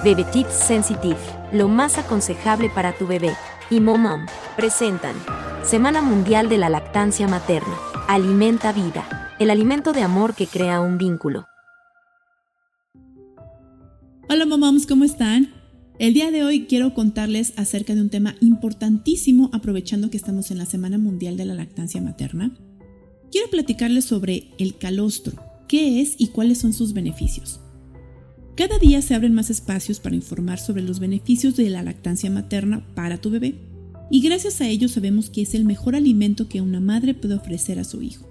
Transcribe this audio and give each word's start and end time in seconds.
Bebe 0.00 0.24
Tips 0.24 0.54
Sensitive, 0.54 1.18
lo 1.52 1.68
más 1.68 1.96
aconsejable 1.96 2.68
para 2.70 2.96
tu 2.96 3.06
bebé. 3.06 3.30
Y 3.70 3.78
Momom 3.78 4.26
presentan 4.56 5.14
Semana 5.64 6.02
Mundial 6.02 6.48
de 6.48 6.58
la 6.58 6.68
Lactancia 6.68 7.28
Materna. 7.28 7.76
Alimenta 8.08 8.72
vida, 8.72 9.30
el 9.38 9.48
alimento 9.50 9.92
de 9.92 10.02
amor 10.02 10.34
que 10.34 10.48
crea 10.48 10.80
un 10.80 10.98
vínculo. 10.98 11.46
Hola 14.28 14.44
moms, 14.46 14.86
¿cómo 14.86 15.04
están? 15.04 15.52
El 16.00 16.14
día 16.14 16.32
de 16.32 16.42
hoy 16.42 16.66
quiero 16.66 16.94
contarles 16.94 17.52
acerca 17.56 17.94
de 17.94 18.00
un 18.00 18.10
tema 18.10 18.34
importantísimo 18.40 19.50
aprovechando 19.52 20.10
que 20.10 20.16
estamos 20.16 20.50
en 20.50 20.58
la 20.58 20.66
Semana 20.66 20.98
Mundial 20.98 21.36
de 21.36 21.44
la 21.44 21.54
Lactancia 21.54 22.00
Materna. 22.00 22.50
Quiero 23.30 23.48
platicarles 23.50 24.06
sobre 24.06 24.50
el 24.58 24.78
calostro, 24.78 25.34
qué 25.68 26.00
es 26.00 26.16
y 26.18 26.28
cuáles 26.28 26.58
son 26.58 26.72
sus 26.72 26.92
beneficios. 26.92 27.61
Cada 28.54 28.78
día 28.78 29.00
se 29.00 29.14
abren 29.14 29.32
más 29.32 29.48
espacios 29.48 29.98
para 29.98 30.14
informar 30.14 30.58
sobre 30.58 30.82
los 30.82 31.00
beneficios 31.00 31.56
de 31.56 31.70
la 31.70 31.82
lactancia 31.82 32.30
materna 32.30 32.84
para 32.94 33.16
tu 33.18 33.30
bebé, 33.30 33.54
y 34.10 34.20
gracias 34.20 34.60
a 34.60 34.68
ello 34.68 34.88
sabemos 34.88 35.30
que 35.30 35.40
es 35.40 35.54
el 35.54 35.64
mejor 35.64 35.94
alimento 35.94 36.48
que 36.48 36.60
una 36.60 36.78
madre 36.78 37.14
puede 37.14 37.34
ofrecer 37.34 37.78
a 37.78 37.84
su 37.84 38.02
hijo. 38.02 38.28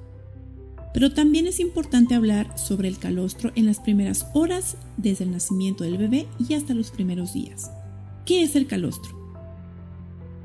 Pero 0.93 1.11
también 1.11 1.47
es 1.47 1.59
importante 1.59 2.13
hablar 2.13 2.55
sobre 2.55 2.87
el 2.87 2.99
calostro 2.99 3.51
en 3.55 3.65
las 3.65 3.79
primeras 3.79 4.27
horas 4.35 4.77
desde 4.97 5.23
el 5.23 5.31
nacimiento 5.31 5.83
del 5.83 5.97
bebé 5.97 6.27
y 6.37 6.53
hasta 6.53 6.75
los 6.75 6.91
primeros 6.91 7.33
días. 7.33 7.71
¿Qué 8.25 8.43
es 8.43 8.55
el 8.55 8.67
calostro? 8.67 9.19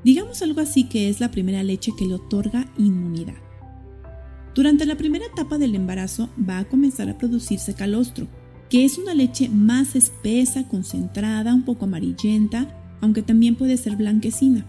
Digamos 0.05 0.41
algo 0.41 0.63
así 0.63 0.85
que 0.85 1.11
es 1.11 1.21
la 1.21 1.31
primera 1.31 1.63
leche 1.63 1.93
que 1.99 2.07
le 2.07 2.15
otorga 2.15 2.73
inmunidad. 2.79 3.35
Durante 4.55 4.87
la 4.87 4.97
primera 4.97 5.27
etapa 5.27 5.59
del 5.59 5.75
embarazo 5.75 6.31
va 6.49 6.61
a 6.61 6.65
comenzar 6.65 7.11
a 7.11 7.19
producirse 7.19 7.75
calostro, 7.75 8.27
que 8.69 8.85
es 8.85 8.99
una 8.99 9.15
leche 9.15 9.49
más 9.49 9.97
espesa, 9.97 10.67
concentrada, 10.69 11.55
un 11.55 11.65
poco 11.65 11.85
amarillenta, 11.85 12.69
aunque 13.01 13.23
también 13.23 13.55
puede 13.55 13.77
ser 13.77 13.97
blanquecina. 13.97 14.67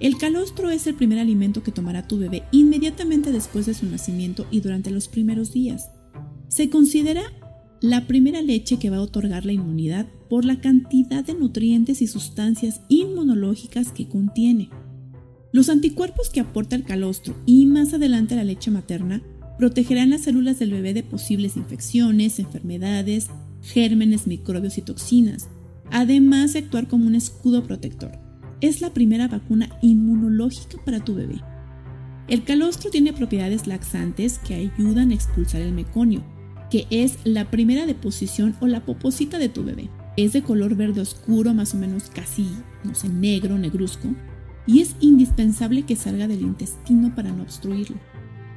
El 0.00 0.16
calostro 0.16 0.70
es 0.70 0.86
el 0.86 0.94
primer 0.94 1.18
alimento 1.18 1.62
que 1.64 1.72
tomará 1.72 2.06
tu 2.06 2.18
bebé 2.18 2.44
inmediatamente 2.52 3.32
después 3.32 3.66
de 3.66 3.74
su 3.74 3.86
nacimiento 3.86 4.46
y 4.50 4.60
durante 4.60 4.90
los 4.90 5.08
primeros 5.08 5.52
días. 5.52 5.90
Se 6.48 6.70
considera 6.70 7.22
la 7.80 8.06
primera 8.06 8.40
leche 8.40 8.78
que 8.78 8.90
va 8.90 8.98
a 8.98 9.02
otorgar 9.02 9.44
la 9.44 9.52
inmunidad 9.52 10.06
por 10.28 10.44
la 10.44 10.60
cantidad 10.60 11.24
de 11.24 11.34
nutrientes 11.34 12.00
y 12.02 12.06
sustancias 12.06 12.80
inmunológicas 12.88 13.90
que 13.90 14.08
contiene. 14.08 14.70
Los 15.52 15.68
anticuerpos 15.68 16.30
que 16.30 16.40
aporta 16.40 16.76
el 16.76 16.84
calostro 16.84 17.34
y 17.46 17.66
más 17.66 17.94
adelante 17.94 18.36
la 18.36 18.44
leche 18.44 18.70
materna 18.70 19.22
protegerán 19.58 20.10
las 20.10 20.22
células 20.22 20.58
del 20.58 20.70
bebé 20.70 20.94
de 20.94 21.02
posibles 21.02 21.56
infecciones, 21.56 22.38
enfermedades, 22.38 23.28
gérmenes, 23.62 24.26
microbios 24.26 24.78
y 24.78 24.82
toxinas, 24.82 25.48
además 25.90 26.52
de 26.52 26.60
actuar 26.60 26.86
como 26.86 27.06
un 27.06 27.16
escudo 27.16 27.64
protector. 27.64 28.12
Es 28.60 28.80
la 28.80 28.94
primera 28.94 29.28
vacuna 29.28 29.68
inmunológica 29.82 30.78
para 30.84 31.00
tu 31.00 31.14
bebé. 31.14 31.40
El 32.28 32.44
calostro 32.44 32.90
tiene 32.90 33.12
propiedades 33.12 33.66
laxantes 33.66 34.38
que 34.38 34.54
ayudan 34.54 35.10
a 35.10 35.14
expulsar 35.14 35.62
el 35.62 35.72
meconio, 35.72 36.22
que 36.70 36.86
es 36.90 37.18
la 37.24 37.50
primera 37.50 37.86
deposición 37.86 38.54
o 38.60 38.66
la 38.66 38.84
poposita 38.84 39.38
de 39.38 39.48
tu 39.48 39.64
bebé. 39.64 39.88
Es 40.16 40.32
de 40.32 40.42
color 40.42 40.76
verde 40.76 41.00
oscuro, 41.00 41.54
más 41.54 41.74
o 41.74 41.78
menos 41.78 42.10
casi, 42.10 42.46
no 42.84 42.94
sé, 42.94 43.08
negro, 43.08 43.58
negruzco, 43.58 44.08
y 44.66 44.80
es 44.80 44.94
indispensable 45.00 45.82
que 45.82 45.96
salga 45.96 46.28
del 46.28 46.42
intestino 46.42 47.14
para 47.14 47.32
no 47.32 47.42
obstruirlo. 47.42 47.96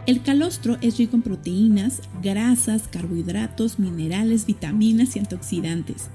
El 0.07 0.23
calostro 0.23 0.77
es 0.81 0.97
rico 0.97 1.15
en 1.15 1.21
proteínas, 1.21 2.01
grasas, 2.23 2.87
carbohidratos, 2.87 3.77
minerales, 3.77 4.47
vitaminas 4.47 5.15
y 5.15 5.19
antioxidantes, 5.19 6.09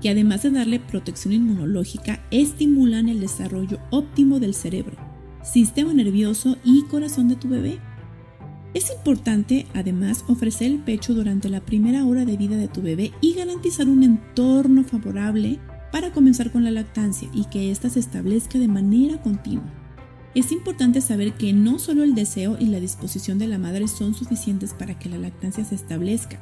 que 0.00 0.10
además 0.10 0.44
de 0.44 0.52
darle 0.52 0.78
protección 0.78 1.34
inmunológica, 1.34 2.20
estimulan 2.30 3.08
el 3.08 3.18
desarrollo 3.18 3.80
óptimo 3.90 4.38
del 4.38 4.54
cerebro, 4.54 4.96
sistema 5.42 5.92
nervioso 5.92 6.56
y 6.62 6.84
corazón 6.84 7.28
de 7.28 7.34
tu 7.34 7.48
bebé. 7.48 7.80
Es 8.74 8.92
importante, 8.92 9.66
además, 9.74 10.24
ofrecer 10.28 10.70
el 10.70 10.78
pecho 10.78 11.12
durante 11.12 11.48
la 11.48 11.60
primera 11.60 12.06
hora 12.06 12.24
de 12.24 12.36
vida 12.36 12.56
de 12.56 12.68
tu 12.68 12.80
bebé 12.80 13.10
y 13.20 13.34
garantizar 13.34 13.88
un 13.88 14.04
entorno 14.04 14.84
favorable 14.84 15.58
para 15.90 16.12
comenzar 16.12 16.52
con 16.52 16.62
la 16.62 16.70
lactancia 16.70 17.28
y 17.34 17.44
que 17.46 17.72
ésta 17.72 17.90
se 17.90 17.98
establezca 17.98 18.60
de 18.60 18.68
manera 18.68 19.20
continua. 19.20 19.81
Es 20.34 20.50
importante 20.50 21.02
saber 21.02 21.34
que 21.34 21.52
no 21.52 21.78
solo 21.78 22.02
el 22.04 22.14
deseo 22.14 22.56
y 22.58 22.66
la 22.66 22.80
disposición 22.80 23.38
de 23.38 23.46
la 23.46 23.58
madre 23.58 23.86
son 23.86 24.14
suficientes 24.14 24.72
para 24.72 24.98
que 24.98 25.10
la 25.10 25.18
lactancia 25.18 25.64
se 25.64 25.74
establezca. 25.74 26.40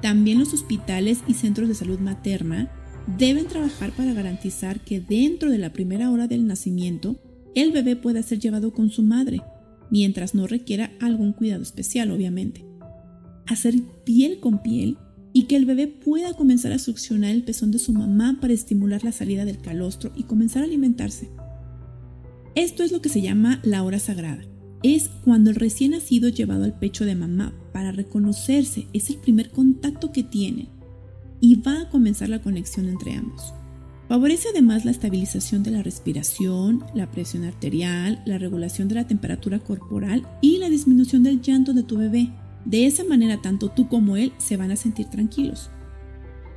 También 0.00 0.38
los 0.38 0.54
hospitales 0.54 1.18
y 1.26 1.34
centros 1.34 1.68
de 1.68 1.74
salud 1.74 1.98
materna 1.98 2.70
deben 3.18 3.46
trabajar 3.46 3.90
para 3.92 4.12
garantizar 4.12 4.80
que 4.80 5.00
dentro 5.00 5.50
de 5.50 5.58
la 5.58 5.72
primera 5.72 6.10
hora 6.10 6.28
del 6.28 6.46
nacimiento 6.46 7.16
el 7.56 7.72
bebé 7.72 7.96
pueda 7.96 8.22
ser 8.22 8.38
llevado 8.38 8.72
con 8.72 8.90
su 8.90 9.02
madre, 9.02 9.42
mientras 9.90 10.34
no 10.34 10.46
requiera 10.46 10.92
algún 11.00 11.32
cuidado 11.32 11.62
especial, 11.62 12.12
obviamente. 12.12 12.64
Hacer 13.46 13.74
piel 14.04 14.38
con 14.38 14.62
piel 14.62 14.98
y 15.32 15.44
que 15.44 15.56
el 15.56 15.66
bebé 15.66 15.88
pueda 15.88 16.32
comenzar 16.34 16.72
a 16.72 16.78
succionar 16.78 17.30
el 17.30 17.42
pezón 17.42 17.72
de 17.72 17.80
su 17.80 17.92
mamá 17.92 18.38
para 18.40 18.52
estimular 18.52 19.02
la 19.02 19.12
salida 19.12 19.44
del 19.44 19.58
calostro 19.58 20.12
y 20.14 20.24
comenzar 20.24 20.62
a 20.62 20.66
alimentarse. 20.66 21.28
Esto 22.54 22.82
es 22.82 22.92
lo 22.92 23.00
que 23.00 23.08
se 23.08 23.22
llama 23.22 23.60
la 23.62 23.82
hora 23.82 23.98
sagrada. 23.98 24.42
Es 24.82 25.08
cuando 25.24 25.48
el 25.48 25.56
recién 25.56 25.92
nacido 25.92 26.28
es 26.28 26.34
llevado 26.34 26.64
al 26.64 26.78
pecho 26.78 27.06
de 27.06 27.14
mamá 27.14 27.54
para 27.72 27.92
reconocerse, 27.92 28.88
es 28.92 29.08
el 29.08 29.16
primer 29.16 29.50
contacto 29.50 30.12
que 30.12 30.22
tiene 30.22 30.68
y 31.40 31.56
va 31.56 31.80
a 31.80 31.88
comenzar 31.88 32.28
la 32.28 32.42
conexión 32.42 32.88
entre 32.88 33.14
ambos. 33.14 33.54
Favorece 34.08 34.48
además 34.50 34.84
la 34.84 34.90
estabilización 34.90 35.62
de 35.62 35.70
la 35.70 35.82
respiración, 35.82 36.84
la 36.94 37.10
presión 37.10 37.44
arterial, 37.44 38.22
la 38.26 38.36
regulación 38.36 38.86
de 38.88 38.96
la 38.96 39.06
temperatura 39.06 39.58
corporal 39.58 40.28
y 40.42 40.58
la 40.58 40.68
disminución 40.68 41.22
del 41.22 41.40
llanto 41.40 41.72
de 41.72 41.84
tu 41.84 41.96
bebé. 41.96 42.28
De 42.66 42.84
esa 42.84 43.04
manera 43.04 43.40
tanto 43.40 43.70
tú 43.70 43.88
como 43.88 44.16
él 44.18 44.32
se 44.36 44.58
van 44.58 44.70
a 44.70 44.76
sentir 44.76 45.06
tranquilos. 45.06 45.70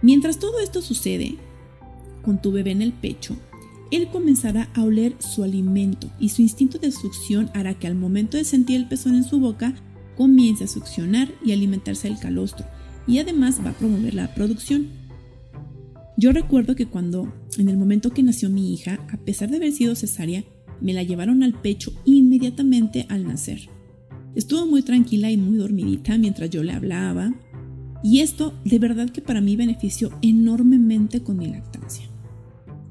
Mientras 0.02 0.40
todo 0.40 0.60
esto 0.60 0.82
sucede, 0.82 1.38
con 2.22 2.42
tu 2.42 2.52
bebé 2.52 2.72
en 2.72 2.82
el 2.82 2.92
pecho, 2.92 3.38
él 3.92 4.10
comenzará 4.12 4.70
a 4.74 4.84
oler 4.84 5.16
su 5.20 5.44
alimento 5.44 6.10
y 6.20 6.30
su 6.30 6.42
instinto 6.42 6.80
de 6.80 6.92
succión 6.92 7.50
hará 7.54 7.74
que 7.76 7.88
al 7.88 7.96
momento 7.96 8.38
de 8.38 8.44
sentir 8.44 8.78
el 8.78 8.88
pezón 8.88 9.16
en 9.16 9.24
su 9.24 9.40
boca 9.40 9.76
comience 10.18 10.64
a 10.64 10.68
succionar 10.68 11.30
y 11.44 11.52
alimentarse 11.52 12.08
del 12.08 12.20
calostro 12.20 12.66
y 13.08 13.20
además 13.20 13.60
va 13.64 13.72
a 13.72 13.78
promover 13.78 14.14
la 14.14 14.34
producción. 14.34 14.88
Yo 16.18 16.32
recuerdo 16.32 16.76
que 16.76 16.86
cuando, 16.86 17.34
en 17.58 17.70
el 17.70 17.78
momento 17.78 18.12
que 18.12 18.24
nació 18.24 18.50
mi 18.50 18.74
hija, 18.74 19.06
a 19.12 19.18
pesar 19.18 19.50
de 19.50 19.58
haber 19.58 19.74
sido 19.74 19.96
cesárea, 19.96 20.44
me 20.82 20.94
la 20.94 21.04
llevaron 21.04 21.44
al 21.44 21.54
pecho 21.54 21.94
inmediatamente 22.06 23.06
al 23.10 23.28
nacer. 23.28 23.70
Estuvo 24.34 24.66
muy 24.66 24.82
tranquila 24.82 25.32
y 25.32 25.38
muy 25.38 25.58
dormidita 25.58 26.18
mientras 26.18 26.50
yo 26.50 26.64
le 26.64 26.74
hablaba, 26.74 27.34
y 28.04 28.20
esto 28.20 28.54
de 28.64 28.80
verdad 28.80 29.10
que 29.10 29.22
para 29.22 29.42
mí 29.42 29.56
benefició 29.56 30.12
enormemente 30.22 31.22
con 31.22 31.38
mi 31.38 31.48
lactancia. 31.48 32.05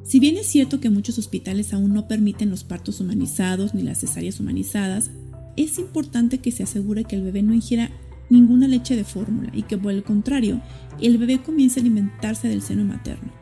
Si 0.05 0.21
bien 0.21 0.37
es 0.37 0.47
cierto 0.47 0.81
que 0.81 0.91
muchos 0.91 1.19
hospitales 1.19 1.73
aún 1.73 1.95
no 1.95 2.07
permiten 2.07 2.51
los 2.51 2.63
partos 2.63 3.01
humanizados 3.01 3.75
ni 3.75 3.83
las 3.83 4.01
cesáreas 4.01 4.39
humanizadas, 4.39 5.11
es 5.57 5.79
importante 5.79 6.39
que 6.39 6.53
se 6.53 6.63
asegure 6.63 7.05
que 7.05 7.17
el 7.17 7.23
bebé 7.23 7.43
no 7.43 7.55
ingiera 7.55 7.91
ninguna 8.29 8.69
leche 8.69 8.97
de 8.97 9.05
fórmula 9.05 9.51
y 9.55 9.63
que 9.63 9.79
por 9.79 9.93
el 9.93 10.03
contrario, 10.03 10.61
el 11.01 11.17
bebé 11.17 11.41
comience 11.41 11.81
a 11.81 11.83
alimentarse 11.83 12.49
del 12.49 12.61
seno 12.61 12.85
materno. 12.85 13.33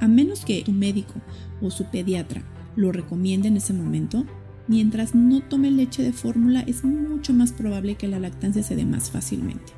A 0.00 0.08
menos 0.08 0.44
que 0.44 0.62
tu 0.62 0.72
médico 0.72 1.14
o 1.62 1.70
su 1.70 1.84
pediatra 1.86 2.42
lo 2.76 2.92
recomiende 2.92 3.48
en 3.48 3.56
ese 3.56 3.72
momento, 3.72 4.26
mientras 4.68 5.14
no 5.14 5.40
tome 5.40 5.70
leche 5.70 6.02
de 6.02 6.12
fórmula 6.12 6.60
es 6.66 6.84
mucho 6.84 7.32
más 7.32 7.52
probable 7.52 7.94
que 7.94 8.08
la 8.08 8.18
lactancia 8.18 8.62
se 8.62 8.76
dé 8.76 8.84
más 8.84 9.10
fácilmente. 9.10 9.72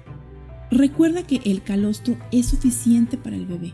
Recuerda 0.72 1.24
que 1.24 1.40
el 1.44 1.62
calostro 1.62 2.16
es 2.32 2.46
suficiente 2.46 3.16
para 3.18 3.36
el 3.36 3.46
bebé 3.46 3.72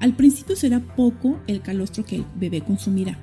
al 0.00 0.16
principio 0.16 0.56
será 0.56 0.80
poco 0.80 1.38
el 1.46 1.60
calostro 1.60 2.04
que 2.04 2.16
el 2.16 2.26
bebé 2.34 2.62
consumirá. 2.62 3.18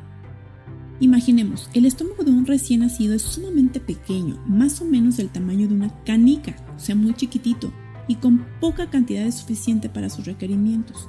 Imaginemos, 1.00 1.70
el 1.74 1.86
estómago 1.86 2.24
de 2.24 2.32
un 2.32 2.46
recién 2.46 2.80
nacido 2.80 3.14
es 3.14 3.22
sumamente 3.22 3.80
pequeño, 3.80 4.42
más 4.48 4.82
o 4.82 4.86
menos 4.86 5.18
del 5.18 5.30
tamaño 5.30 5.68
de 5.68 5.76
una 5.76 6.04
canica, 6.06 6.56
o 6.76 6.80
sea, 6.80 6.96
muy 6.96 7.14
chiquitito, 7.14 7.72
y 8.08 8.16
con 8.16 8.46
poca 8.60 8.90
cantidad 8.90 9.24
de 9.24 9.32
suficiente 9.32 9.90
para 9.90 10.10
sus 10.10 10.26
requerimientos. 10.26 11.08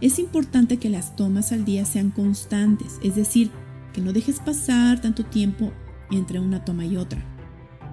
Es 0.00 0.18
importante 0.18 0.76
que 0.76 0.90
las 0.90 1.16
tomas 1.16 1.52
al 1.52 1.64
día 1.64 1.84
sean 1.84 2.10
constantes, 2.10 2.98
es 3.02 3.16
decir, 3.16 3.50
que 3.92 4.00
no 4.00 4.12
dejes 4.12 4.40
pasar 4.40 5.00
tanto 5.00 5.24
tiempo 5.24 5.72
entre 6.10 6.38
una 6.38 6.64
toma 6.64 6.84
y 6.84 6.96
otra. 6.96 7.24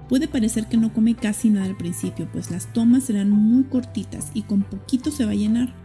Puede 0.08 0.28
parecer 0.28 0.68
que 0.68 0.76
no 0.76 0.92
come 0.92 1.14
casi 1.14 1.48
nada 1.48 1.66
al 1.66 1.76
principio, 1.76 2.28
pues 2.30 2.50
las 2.50 2.72
tomas 2.72 3.04
serán 3.04 3.30
muy 3.30 3.64
cortitas 3.64 4.30
y 4.34 4.42
con 4.42 4.62
poquito 4.62 5.10
se 5.10 5.24
va 5.24 5.30
a 5.32 5.36
llenar. 5.36 5.83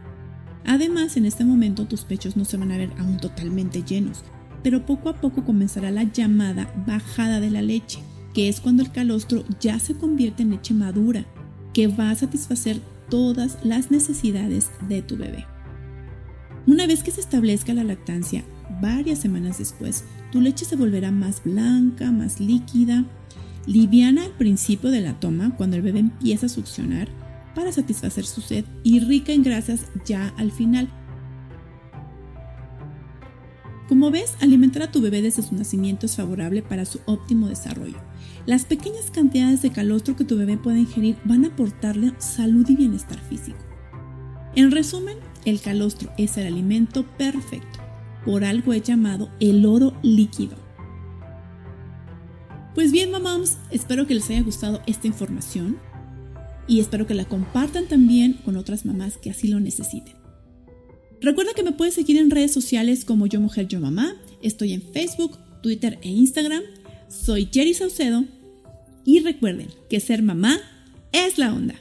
Además, 0.69 1.17
en 1.17 1.25
este 1.25 1.45
momento 1.45 1.87
tus 1.87 2.01
pechos 2.01 2.37
no 2.37 2.45
se 2.45 2.55
van 2.55 2.71
a 2.71 2.77
ver 2.77 2.91
aún 2.99 3.17
totalmente 3.17 3.81
llenos, 3.81 4.19
pero 4.61 4.85
poco 4.85 5.09
a 5.09 5.19
poco 5.19 5.43
comenzará 5.43 5.89
la 5.89 6.03
llamada 6.03 6.71
bajada 6.85 7.39
de 7.39 7.49
la 7.49 7.63
leche, 7.63 7.97
que 8.35 8.49
es 8.49 8.61
cuando 8.61 8.83
el 8.83 8.91
calostro 8.91 9.43
ya 9.59 9.79
se 9.79 9.95
convierte 9.95 10.43
en 10.43 10.51
leche 10.51 10.75
madura, 10.75 11.25
que 11.73 11.87
va 11.87 12.11
a 12.11 12.15
satisfacer 12.15 12.79
todas 13.09 13.57
las 13.63 13.89
necesidades 13.89 14.69
de 14.87 15.01
tu 15.01 15.17
bebé. 15.17 15.47
Una 16.67 16.85
vez 16.85 17.01
que 17.01 17.09
se 17.09 17.21
establezca 17.21 17.73
la 17.73 17.83
lactancia, 17.83 18.43
varias 18.79 19.17
semanas 19.17 19.57
después, 19.57 20.03
tu 20.31 20.39
leche 20.39 20.65
se 20.65 20.75
volverá 20.75 21.09
más 21.09 21.41
blanca, 21.43 22.11
más 22.11 22.39
líquida, 22.39 23.05
liviana 23.65 24.23
al 24.23 24.33
principio 24.33 24.91
de 24.91 25.01
la 25.01 25.19
toma, 25.19 25.55
cuando 25.57 25.77
el 25.77 25.81
bebé 25.81 25.97
empieza 25.97 26.45
a 26.45 26.49
succionar 26.49 27.07
para 27.59 27.73
satisfacer 27.73 28.25
su 28.25 28.39
sed, 28.39 28.63
y 28.83 29.01
rica 29.01 29.33
en 29.33 29.43
grasas 29.43 29.81
ya 30.05 30.33
al 30.37 30.49
final. 30.49 30.89
Como 33.89 34.11
ves, 34.11 34.35
alimentar 34.39 34.83
a 34.83 34.91
tu 34.93 35.01
bebé 35.01 35.21
desde 35.21 35.41
su 35.41 35.55
nacimiento 35.55 36.05
es 36.05 36.15
favorable 36.15 36.61
para 36.61 36.85
su 36.85 37.01
óptimo 37.05 37.49
desarrollo. 37.49 37.97
Las 38.45 38.63
pequeñas 38.63 39.11
cantidades 39.11 39.61
de 39.61 39.73
calostro 39.73 40.15
que 40.15 40.23
tu 40.23 40.37
bebé 40.37 40.55
puede 40.55 40.79
ingerir 40.79 41.17
van 41.25 41.43
a 41.43 41.49
aportarle 41.49 42.13
salud 42.17 42.65
y 42.69 42.77
bienestar 42.77 43.19
físico. 43.19 43.59
En 44.55 44.71
resumen, 44.71 45.17
el 45.43 45.59
calostro 45.59 46.13
es 46.17 46.37
el 46.37 46.47
alimento 46.47 47.05
perfecto. 47.17 47.79
Por 48.23 48.45
algo 48.45 48.71
es 48.71 48.83
llamado 48.83 49.29
el 49.41 49.65
oro 49.65 49.97
líquido. 50.01 50.55
Pues 52.73 52.93
bien, 52.93 53.11
mamás, 53.11 53.57
espero 53.69 54.07
que 54.07 54.13
les 54.13 54.29
haya 54.29 54.43
gustado 54.43 54.81
esta 54.87 55.07
información 55.07 55.88
y 56.69 56.79
espero 56.79 57.07
que 57.07 57.15
la 57.15 57.25
compartan 57.25 57.87
también 57.87 58.33
con 58.45 58.55
otras 58.55 58.85
mamás 58.85 59.17
que 59.17 59.31
así 59.31 59.47
lo 59.47 59.59
necesiten. 59.59 60.13
Recuerda 61.19 61.53
que 61.53 61.63
me 61.63 61.73
puedes 61.73 61.95
seguir 61.95 62.17
en 62.17 62.29
redes 62.29 62.53
sociales 62.53 63.03
como 63.03 63.25
Yo 63.25 63.41
Mujer 63.41 63.67
Yo 63.67 63.79
Mamá. 63.79 64.15
Estoy 64.41 64.73
en 64.73 64.81
Facebook, 64.81 65.37
Twitter 65.61 65.97
e 66.01 66.09
Instagram. 66.09 66.61
Soy 67.09 67.49
Jerry 67.51 67.73
Saucedo. 67.73 68.23
Y 69.03 69.19
recuerden 69.21 69.67
que 69.89 69.99
ser 69.99 70.21
mamá 70.21 70.59
es 71.11 71.39
la 71.39 71.51
onda. 71.51 71.75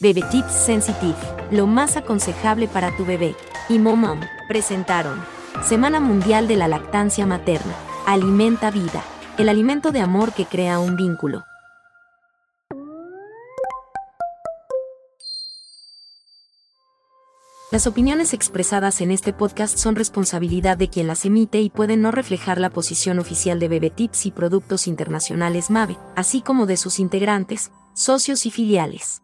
Bebe 0.00 0.22
Tips 0.30 0.52
Sensitive, 0.52 1.14
lo 1.52 1.66
más 1.66 1.96
aconsejable 1.96 2.66
para 2.66 2.96
tu 2.96 3.04
bebé. 3.04 3.34
Y 3.68 3.78
Momom 3.78 4.20
presentaron 4.48 5.22
Semana 5.68 6.00
Mundial 6.00 6.48
de 6.48 6.56
la 6.56 6.68
Lactancia 6.68 7.26
Materna. 7.26 7.74
Alimenta 8.06 8.70
vida, 8.70 9.04
el 9.38 9.50
alimento 9.50 9.92
de 9.92 10.00
amor 10.00 10.32
que 10.32 10.46
crea 10.46 10.78
un 10.78 10.96
vínculo. 10.96 11.44
Las 17.74 17.88
opiniones 17.88 18.34
expresadas 18.34 19.00
en 19.00 19.10
este 19.10 19.32
podcast 19.32 19.76
son 19.76 19.96
responsabilidad 19.96 20.78
de 20.78 20.88
quien 20.88 21.08
las 21.08 21.24
emite 21.24 21.60
y 21.60 21.70
pueden 21.70 22.02
no 22.02 22.12
reflejar 22.12 22.60
la 22.60 22.70
posición 22.70 23.18
oficial 23.18 23.58
de 23.58 23.66
Bebetips 23.66 24.26
y 24.26 24.30
Productos 24.30 24.86
Internacionales 24.86 25.70
MAVE, 25.70 25.98
así 26.14 26.40
como 26.40 26.66
de 26.66 26.76
sus 26.76 27.00
integrantes, 27.00 27.72
socios 27.92 28.46
y 28.46 28.52
filiales. 28.52 29.23